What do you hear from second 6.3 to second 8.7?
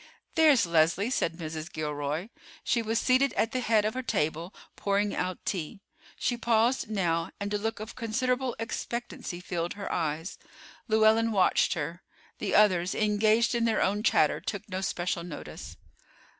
paused now, and a look of considerable